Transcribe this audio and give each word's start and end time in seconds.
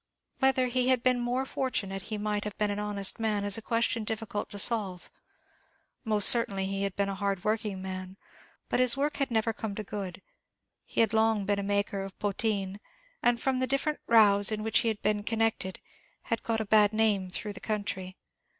Whether, 0.39 0.63
had 0.63 0.73
he 0.73 0.95
been 0.95 1.19
more 1.19 1.45
fortunate, 1.45 2.01
he 2.01 2.17
might 2.17 2.43
have 2.43 2.57
been 2.57 2.71
an 2.71 2.79
honest 2.79 3.19
man 3.19 3.43
is 3.43 3.55
a 3.55 3.61
question 3.61 4.03
difficult 4.03 4.49
to 4.49 4.57
solve; 4.57 5.11
most 6.03 6.27
certainly 6.27 6.65
he 6.65 6.81
had 6.81 6.95
been 6.95 7.07
a 7.07 7.13
hard 7.13 7.43
working 7.43 7.83
man, 7.83 8.17
but 8.67 8.79
his 8.79 8.97
work 8.97 9.17
had 9.17 9.29
never 9.29 9.53
come 9.53 9.75
to 9.75 9.83
good; 9.83 10.23
he 10.85 11.01
had 11.01 11.13
long 11.13 11.45
been 11.45 11.59
a 11.59 11.61
maker 11.61 12.01
of 12.01 12.17
potheen, 12.17 12.79
and 13.21 13.39
from 13.39 13.59
the 13.59 13.67
different 13.67 13.99
rows 14.07 14.51
in 14.51 14.63
which 14.63 14.79
he 14.79 14.87
had 14.87 15.03
been 15.03 15.21
connected, 15.23 15.79
had 16.23 16.41
got 16.41 16.59
a 16.59 16.65
bad 16.65 16.93
name 16.93 17.29
through 17.29 17.53
the 17.53 17.59
country. 17.59 18.17